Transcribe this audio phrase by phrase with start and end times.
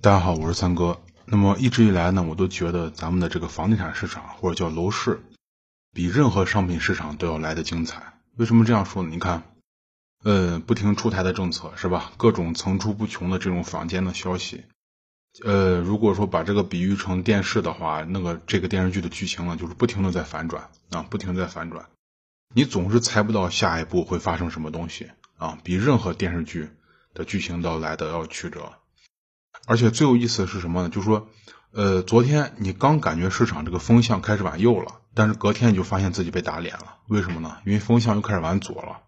[0.00, 1.00] 大家好，我是三哥。
[1.24, 5.20] 那么一直以来呢，我都觉得咱们的这个房地产市场或者叫楼市，
[5.92, 8.12] 比任何商品市场都要来的精彩。
[8.36, 9.08] 为什么这样说呢？
[9.10, 9.42] 你看，
[10.22, 12.12] 呃，不停出台的政策是吧？
[12.16, 14.66] 各种层出不穷的这种坊间的消息。
[15.44, 21.86] 呃，如果说把这个比喻成电视的话，那个这个电视剧的剧情呢，就是不停的在反转啊，不停在反转。
[22.54, 26.70] 你总是猜不到下一步会发生什么东西啊，比任何电视剧
[27.14, 28.77] 的剧情都来的要曲折。
[29.68, 30.88] 而且最有意思的是什么呢？
[30.88, 31.28] 就是说，
[31.72, 36.96] 呃，昨天你刚感觉市场这个风向开始往右了，但是隔天你就发现自己被打脸了。
[37.06, 37.58] 为什么呢？
[37.66, 39.02] 因为风向又开始往左了。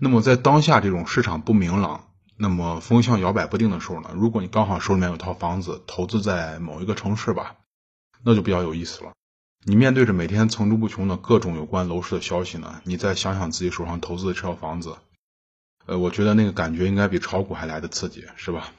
[0.00, 2.08] 那么在当下这种市场不明朗、
[2.38, 7.56] 那么风向摇摆不定的时候呢，如果你刚好手里面有套房子，投资在某一个城市吧，
[8.24, 9.12] 那就比较有意思了。
[9.62, 14.96] 你面对着每天层出不穷的各种有关楼市的消息呢，你再想想自己手上投资的这套房子，
[15.84, 18.72] 呃，我觉得那个感觉应该比炒股还来的刺激，是吧？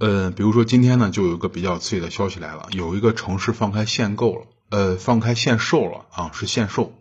[0.00, 6.98] 呃，比如说今天呢，就有一个比较刺激的消息来了，有一个城市放开限购了，呃，放开限售了啊，是限售。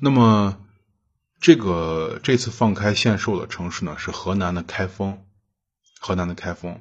[0.00, 0.58] 那么
[1.40, 5.26] 这个这次放开限售的城市呢，是河南的开封，
[6.00, 6.80] 河南的开封。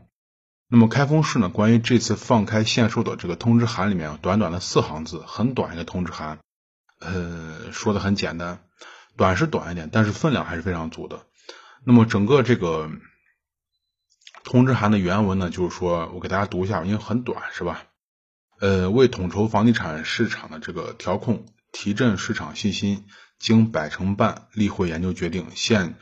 [0.69, 6.39] 那么开封市呢，关于这次放开限售的这个通知函里面，短短的四行字，很短一个通知函，
[6.99, 8.63] 呃，说的很简单，
[9.17, 11.25] 短是短一点，但是分量还是非常足的。
[11.83, 12.89] 那么整个这个。
[14.47, 17.83] 通知函的原文呢，就是说我给大家读一下，因为很短，是吧？
[18.61, 23.07] 呃，为统筹房地产市场的这个调控，提振市场信心，
[23.39, 25.95] 经百城办例会研究决定，现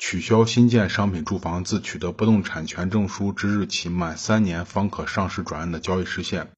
[0.00, 6.50] 取消新建商品住房自取得不动产权证书之日起满三年方可上市转让的交易时限，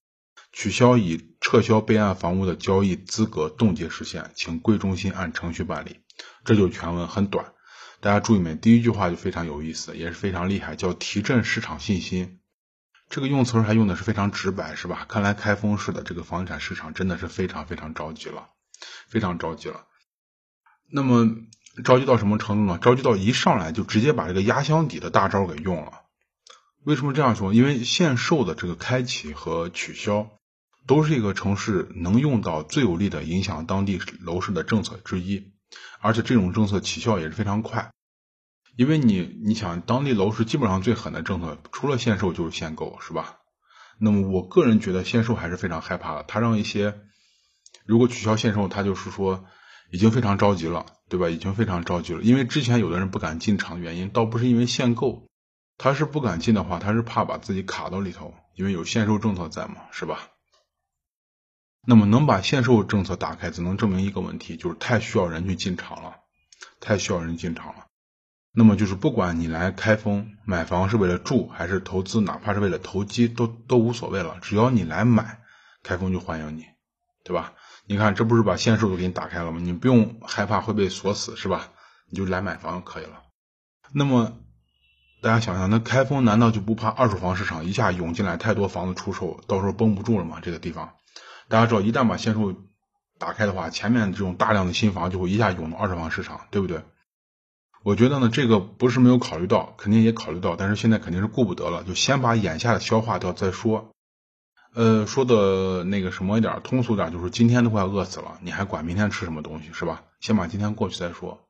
[0.51, 6.01] 取消已撤销备案房屋的交易资格冻结时限，请贵中心按程序办理。
[6.47, 7.53] 这就是全文，很短。
[8.01, 8.55] 大家注意没？
[8.55, 12.39] 第一句话就非常有意思，也是非常厉害，叫提振市场信心。
[13.09, 15.07] 这个用词还用的是非常直白，是吧？
[15.09, 18.51] 看来开封市的这个房地产市场真的是非常非常着急了，
[19.09, 19.87] 非常着急了。
[20.91, 21.27] 那么
[21.83, 22.79] 着急到什么程度呢？
[22.79, 26.03] 着急到一上来就直接把这个压箱底的大招给用了。
[26.85, 27.53] 为什么这样说？
[27.53, 30.31] 因为限售的这个开启和取消，
[30.87, 35.53] 都是一个城市能用到最有力的影响当地楼市的政策之一。
[36.01, 37.91] 而且这种政策起效也是非常快，
[38.77, 43.39] 因为你你想当地楼市基本上最狠的政策，除了限售就是限购，是吧？
[44.01, 47.01] 那么我个人觉得限售还是非常害怕的，他让一些
[47.85, 49.45] 如果取消限售，他就是说
[49.91, 51.29] 已经非常着急了，对吧？
[51.29, 55.27] 已经非常着急了，因为之前有的人不敢进场的原因，倒不是因为限购，
[55.79, 60.29] 他是不敢进的话，他是怕把自己卡到里头，因为有限售政策在嘛，是吧？
[61.91, 66.17] 那么能把限售政策打开，只能证明一个问题，就是太需要人去进场了，
[66.81, 67.87] 太需要人进场了。
[68.53, 74.37] 那么就是不管你来开封买房是为了住还是投资，哪怕是为了投机，都都无所谓了。
[74.43, 75.41] 只要你来买，
[75.83, 76.67] 开封就欢迎你，
[77.25, 77.55] 对吧？
[77.87, 79.59] 你看这不是把限售都给你打开了吗？
[79.59, 81.71] 你不用害怕会被锁死，是吧？
[82.11, 83.23] 你就来买房就可以了。
[83.95, 84.35] 那么
[85.23, 90.41] 大家想想，那开封难道就不怕二手房市场一下涌进来太多房子出售，到时候绷不住了吗？
[90.43, 90.93] 这个地方？
[91.49, 92.55] 大家知道，一旦把限售
[93.19, 96.83] 打开的话，前面这种大量的新房就会一下涌到二手房市场，对不对？
[97.83, 103.95] 我觉得呢，这个不是没有考虑到，肯定也考虑到，但是现在肯定是顾不得了，就先把眼下的消化掉再说。
[104.75, 110.05] 呃，说的那个什么一点，通俗点，就是今天都快饿死了，你还管明天吃什么东西是吧？
[110.21, 111.49] 先把今天过去再说。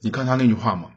[0.00, 0.90] 你看他那句话嘛，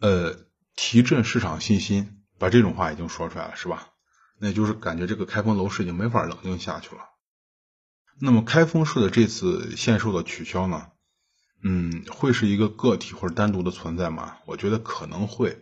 [0.00, 0.34] 呃，
[0.74, 3.88] 提振市场信心，把这种话已经说出来了，是吧？
[4.40, 7.02] 那就是感觉这个开封楼市已经没法冷静下去了。
[8.20, 10.88] 那么开封市的这次限售的取消呢？
[11.62, 14.36] 嗯，会是一个个体或者单独的存在吗？
[14.46, 15.58] 我觉得可能会，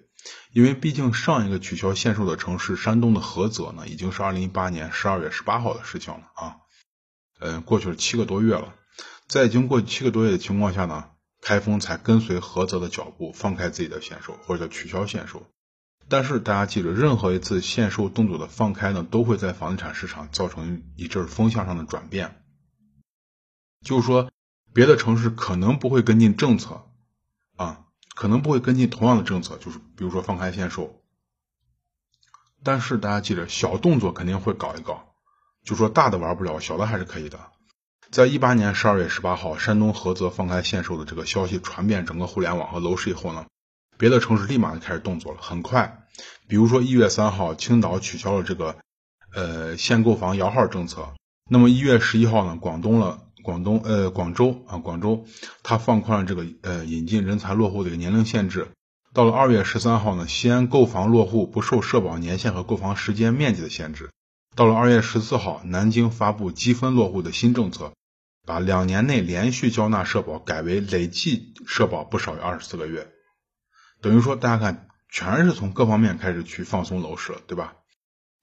[0.52, 6.56] 因为毕竟上一个取消限售的城市山东的菏泽呢，已经是二零一八年十二月十八号的事情了啊。
[7.40, 8.74] 嗯，过去了七个多月了，
[9.26, 11.10] 在已经过七个多月的情况下呢，
[11.40, 15.46] 开封才跟随菏泽的脚步放开自己的限售或者叫取消限售。
[16.08, 22.42] 但是大家记住，任何一次限售动作的放开呢，都会在房地产市场造成一阵风向上的转变。
[23.84, 24.30] 就是说，
[24.72, 26.86] 别的城市可能不会跟进政策，
[27.56, 31.02] 啊，可能不会跟进同样的政策，就是比如说放开限售。
[32.62, 35.14] 但是大家记着，小动作肯定会搞一搞。
[35.64, 37.40] 就说大的玩不了，小的还是可以的。
[38.12, 43.46] 在一八年十二月十八号，山东菏泽放开限售的这个消息传遍整个互联网和楼市以后呢？
[43.98, 46.06] 别的城市立马就开始动作了，很快。
[46.48, 48.76] 比如说一月三号，青岛取消了这个
[49.34, 51.08] 呃限购房摇号政策。
[51.50, 55.24] 那么一月十一号呢，广东了广东呃广州啊广州，
[55.62, 58.68] 它放宽了这个呃引进人才落户的一个年龄限制。
[59.12, 64.10] 到了二月十三号呢，西安购房落户不受社保年限和购房时间面积的限制。
[64.54, 67.92] 到了二月十四号，南京发布积分落户的新政策，
[68.44, 73.10] 把两年内连续交纳社保改为累计社保不少于二十四个月。
[74.00, 77.74] 等于说，大家看，全是从各方面开始去放松楼市了，对吧？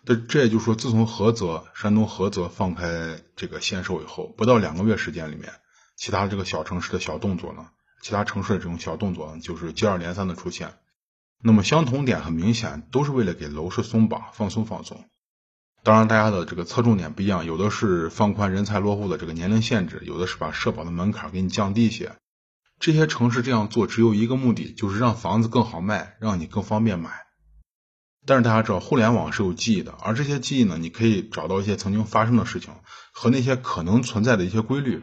[0.05, 5.53] 这这也就是说，自从菏泽、山东菏泽放开这个限售以后，不到两个月时间里面，
[5.95, 7.67] 其他这个小城市的小动作呢，
[8.01, 10.73] 其他城市的这种小动作呢，就是接二连三的出现。
[11.41, 15.05] 那么相同点很明显，都是为了给楼市松绑、放松放松。
[15.83, 22.15] 当然，大家的这个侧重点不一样，有的是放宽人才落户的这个年龄限制，有的是把社保的门槛给你降低一些。
[22.83, 27.11] 这些城市这样做只有一个目的，就是让房子更好卖，让你更方便买。
[28.25, 32.73] 但是大家知道，互联网是有记忆的，而这些记忆呢，你可以找到一些曾经发生的事情
[33.13, 35.01] 和那些可能存在的一些规律。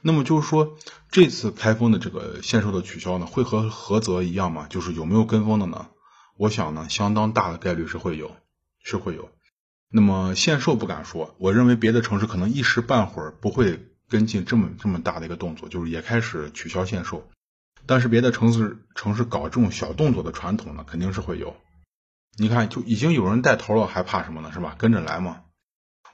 [0.00, 0.78] 那么就是说，
[1.10, 4.66] 这次开封的这个限售的取消呢，会和菏泽一样吗？
[4.70, 5.88] 就是有没有跟风的呢？
[6.38, 8.34] 我想呢，相当大的概率是会有，
[8.82, 9.28] 是会有。
[9.90, 17.26] 那么限售不敢说，我认为别的城市可能一时半会儿不会跟进这么这么大的一个动作，就是也开始取消限售。
[17.86, 21.56] 但是别的城市城市搞这种小动作的传统呢，肯定是会有。
[22.36, 24.52] 你看，就已经有人带头了，还怕什么呢？
[24.52, 24.74] 是吧？
[24.76, 25.44] 跟着来嘛。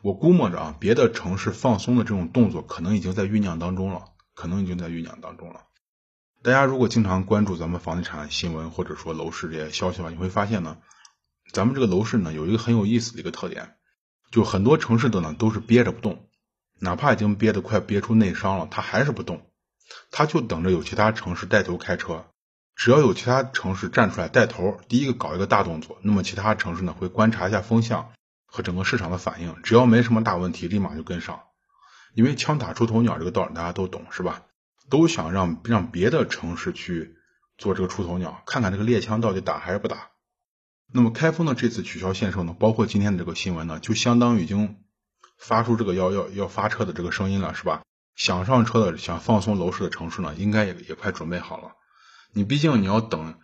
[0.00, 4.04] 我估摸着啊，别的城市放松的这种动作，可能已经在酝酿当中了，
[4.36, 5.62] 可能已经在酝酿当中了。
[6.44, 10.78] 大家如果经常关注咱们房地产新闻或者说楼市这些消息的话，你会发现呢。
[11.52, 13.74] 咱们这个楼市呢，有一个很有意思的一个特点，
[14.30, 16.27] 就很多城市的呢都是憋着不动，
[16.78, 19.42] 哪怕已经憋得快憋出内伤了，他还是不动，
[20.10, 22.26] 他就等着有其他城市带头开车。
[22.76, 28.12] 只要有其他城市站出来带头，第一个搞一个大动作，那么其他城市呢会观察一下风向
[28.46, 31.40] 和整个市场的反应，只要没什么大问题，立马就跟上。
[32.14, 34.42] 因为枪打出头鸟这个道理大家都懂，是吧？
[34.88, 37.16] 都想让让别的城市去
[37.58, 40.08] 做这个出头鸟，看看这个猎枪到底打还是不打。
[40.90, 44.78] 那么开封的这次取消限售呢，包括今天的这个新闻呢，就相当于已经
[45.38, 47.82] 发出这个要要要发车的这个声音了，是吧？
[48.14, 51.72] 想上车的想放松楼市的城市呢，应该也也快准备好了。
[52.32, 53.38] 你毕竟你要等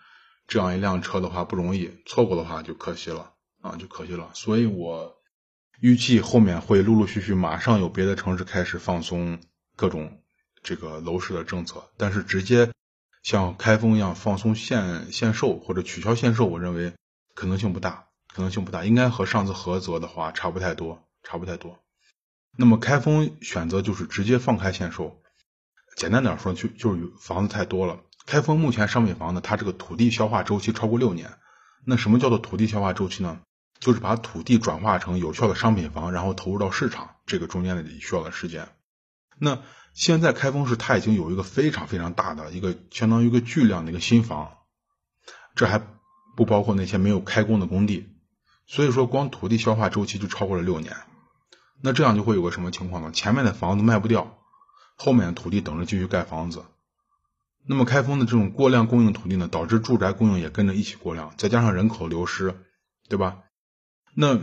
[0.47, 3.33] 这样一辆车的话不容易，错过的话就可惜了
[3.63, 4.31] 啊，就可惜了。
[4.35, 5.17] 所以我
[5.81, 9.39] 预计后面会陆陆续续马上有别的城市开始放松
[9.77, 10.21] 各种
[10.63, 12.71] 这个楼市的政策，但是直接
[13.23, 16.93] 像开封一样放松限限售或者取消限售，我认为。
[17.37, 21.84] 可能性不大，可能性不大，应该和上次合作的话差不太多，差不太多。
[22.57, 25.21] 那么开封选择就是直接放开限售，
[25.97, 28.01] 简单点说就就是房子太多了。
[28.27, 31.33] 开封目前商品房呢，它这个土地消化周期超过六年。
[31.85, 33.41] 那什么叫做土地消化周期呢？
[33.79, 38.69] 就是把土地转化成有效的商品房，然后投入到市场，这个中间的需要的时间。
[39.39, 39.63] 那
[39.93, 44.59] 现在开封市它已经有一个非常非常大的一个相当于一个巨量的一个新房，
[45.55, 45.81] 这还。
[46.37, 48.09] 不包括那些没有开工的工地，
[48.67, 50.97] 所以说光土地消化周期就超过了六年，
[51.87, 53.13] 那这样就会有个什么情况呢？
[53.13, 54.39] 前面的房子卖不掉，
[54.97, 56.65] 后面的土地等着继续盖房子，
[57.67, 62.57] 那么开封的这种过量供应土地呢，导致住宅供应也跟着一起过量，再加上人口流失，
[63.11, 63.43] 对吧？
[64.15, 64.41] 那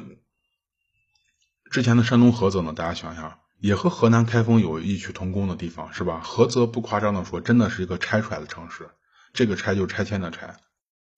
[1.71, 6.21] 之前的山东菏泽呢，大家想一下，也和河南开封有异曲同工的地方，是吧？
[6.23, 8.91] 菏泽不夸张的说，真的是一个拆出来的城市，
[9.33, 10.57] 这个拆就是拆迁的拆。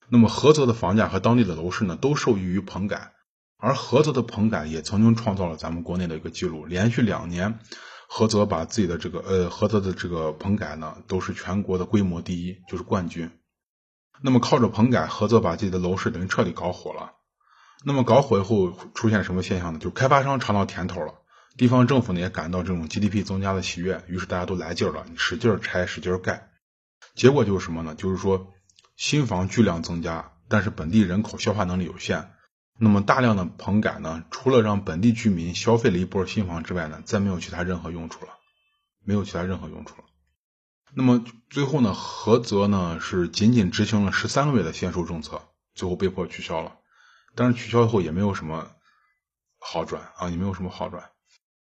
[0.07, 3.11] 那么菏泽的房价和当地的楼市呢，都受益于棚改，
[3.63, 7.59] 而菏泽的棚改也曾经创造了咱们国内的一个记录，连续两年，
[8.09, 13.31] 菏泽把自己的这个呃菏泽的这个棚改呢，都是全国的规模第一，就是冠军。
[14.21, 17.13] 那么靠着棚改，菏泽把自己的楼市等于彻底搞火了。
[17.85, 19.79] 那么搞火以后出现什么现象呢？
[19.79, 21.13] 就开发商尝到甜头了，
[21.55, 26.49] 地方政府呢也感到这种 GDP 增加的喜悦，于是大家都来劲了，你使劲拆，使劲盖。
[27.15, 27.95] 结果就是什么呢？
[27.95, 28.49] 就是说。
[28.97, 32.32] 新房巨量增加，但是本地人口消化能力有限。
[32.77, 38.31] 那么大量的棚改呢，除了让本地居民消费了一波新房之外呢，再没有其他任何用处了，
[39.03, 40.03] 没有其他任何用处了。
[40.95, 45.41] 那么最后呢，菏泽呢是仅仅执行了十三个月的限售政策，
[45.73, 46.75] 最后被迫取消了。
[47.35, 48.69] 但是取消以后也没有什么
[49.59, 51.09] 好转啊，也没有什么好转。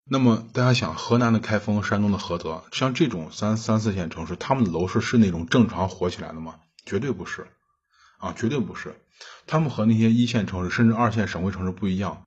[0.04, 6.60] 那么大家想，河南的开封、山东的菏泽，像这种三三四线城市，他们的楼市是那种正常火起来的吗？
[6.86, 7.48] 绝对不是，
[8.20, 9.02] 啊，绝对不是。
[9.48, 12.24] 他们和那些一线城市甚至二线省会城市不一样。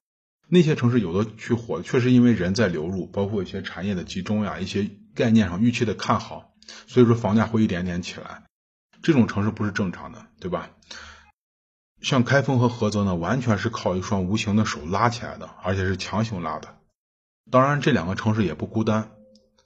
[0.48, 6.54] 那些城市有的去火，确实因为人在流入，包括一些产业的集中呀，一些概念上预期的看好，
[6.86, 8.44] 所以说房价会一点点起来。
[9.02, 10.70] 这种城市不是正常的，对吧？
[12.00, 16.78] 像开封和菏泽呢，完全是靠一双无形的手拉起来的，而且是强行拉的。
[17.50, 19.10] 当然，这两个城市也不孤单，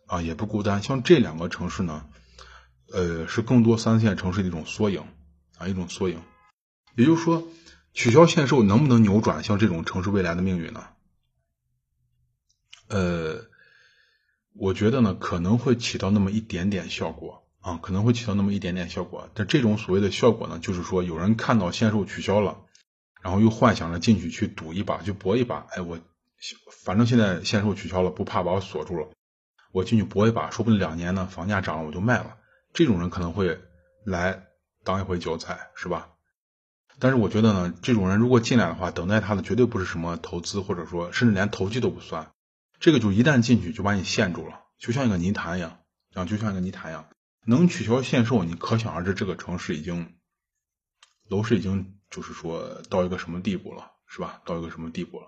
[0.07, 0.83] 啊，也不孤单。
[0.83, 2.07] 像这两个城市呢。
[2.95, 5.03] 呃，是更多三线城市的一种缩影，
[5.57, 6.21] 啊，一种缩影。
[6.95, 7.49] 也就是说，
[7.93, 10.89] 取消限售能不能扭转像这种城市未来的命运呢？
[12.89, 13.47] 呃，
[14.55, 19.31] 我觉得呢，可能会起到那么一点点效果啊，可能会起到那么一点点效果。
[19.35, 22.59] 但这种所谓的效果呢，就是说有人看到限售取消了，
[23.23, 25.67] 然后又幻想着进去去赌一把，去搏一把。
[25.71, 25.99] 哎，我
[26.85, 29.09] 反正现在限售取消了，不怕把我锁住了，
[29.73, 32.37] 我进去搏一把，说不定两年呢，房价涨了我就卖了。
[32.75, 33.59] 这种人可能会
[34.05, 34.49] 来
[34.85, 36.12] 当一回韭菜，是吧？
[36.99, 42.33] 但是我觉得呢，这种人如果进来的话，等待他的绝对不是什么投资，或者说甚至连投机都不算。
[42.79, 45.81] 这个就一旦进去就把你陷住了，就像一个泥潭一样，
[46.15, 47.09] 啊，就像一个泥潭一样。
[47.45, 50.15] 能取消限售，你可想而知这个城市已经
[51.29, 54.41] 楼市已经就是说到一个什么地步了，是吧？
[54.45, 55.27] 到一个什么地步了？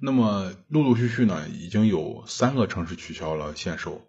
[0.00, 4.08] 那么陆陆续续呢，已经有三个城市取消了限售。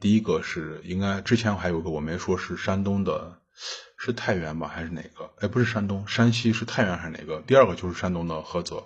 [0.00, 3.40] 第一个是应该之前还有个我没说是山东的，
[3.96, 5.30] 是太原吧还是哪个？
[5.38, 7.40] 哎，不是山东，山西是太原还是哪个？
[7.42, 8.84] 第二个就是山东的菏泽。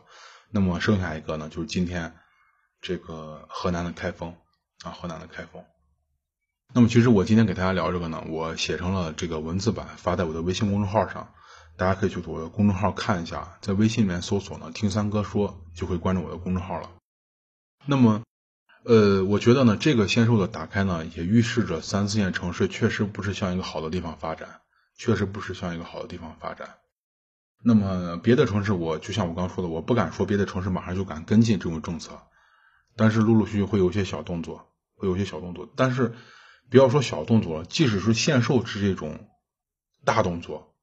[0.50, 2.14] 那么剩下一个呢，就是今天。
[2.82, 4.34] 这个河南的开封
[4.82, 5.62] 啊，河南的开封。
[6.72, 11.30] 那么其实我今天给大家聊这个呢，我写成了这个文字版，发在我的微信公众号上，
[11.76, 16.88] 大家可以去我的公众号看一下，在微信里面搜索呢“听三哥说”，就会关注我的公众号了。
[17.84, 18.22] 那么，
[18.84, 24.62] 呃，我觉得呢，这个限售的打开呢，也预示着三四线城市确实不是向一个好的地方发展，
[25.00, 26.76] 确实不是向一个好的地方发展。
[27.64, 32.20] 那么别的城市，我就像我刚说的，我不敢说别的城市马上就敢跟进这种政策。
[32.96, 35.66] 但是陆陆续续会有一些小动作，会有一些小动作。
[35.74, 36.12] 但是
[36.70, 39.26] 不要说小动作了，即使是限售是这种
[40.04, 40.74] 大动作，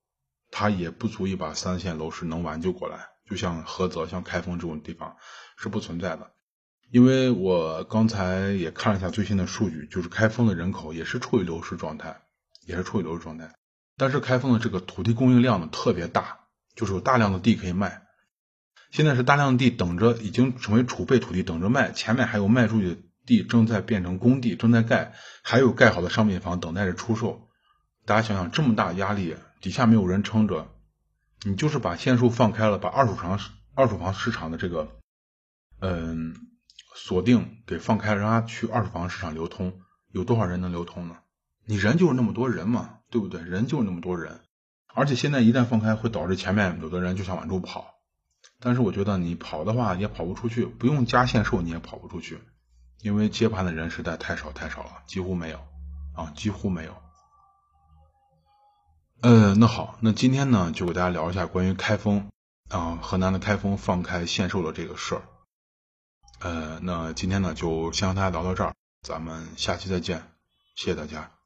[0.50, 3.10] 它也不足以把三线楼市能挽救过来。
[3.30, 5.18] 就像菏泽、像开封这种地方
[5.58, 6.32] 是不存在的。
[6.90, 12.20] 因为我刚才也看了一下最新的数据，就是开封的人口也是处于流失状态，
[12.66, 13.54] 也是处于流失状态。
[13.98, 16.40] 但是开封的这个土地供应量呢特别大，
[16.76, 18.04] 就是有大量的地可以卖。
[18.92, 25.14] 现在是大量地等着，已经成为储备土地等着卖，前面还有卖出去的地正在变成工地，正在盖，
[25.44, 27.50] 还有盖好的商品房等待着出售。
[28.06, 30.70] 大家想想，这么大压力，底下没有人撑着，
[31.44, 33.40] 你就是把限售放开了，把二手房
[33.74, 34.96] 二手房市场的这个
[35.82, 36.34] 嗯
[36.96, 41.18] 锁定给放开，让它去二手房市场流通，有多少人能流通呢？
[41.68, 43.42] 你人就是那么多人嘛，对不对？
[43.42, 44.40] 人就是那么多人，
[44.94, 47.94] 而且现在一旦放开，会导致前面有的人就想往出跑。
[48.60, 52.40] 但是我觉得你跑的话也跑不出去，不用加限售你也跑不出去，
[53.02, 55.60] 因为接盘的人实在太少太少了，几乎没有
[56.16, 56.96] 啊，几乎没有。
[59.22, 62.30] 呃，那好，那今天呢就给大家聊一下关于开封
[62.70, 65.22] 啊，河南的开封放开限售的这个事儿。
[66.40, 70.24] 呃，那今天呢就先和大家聊到这儿，咱们下期再见，
[70.76, 71.37] 谢谢大家。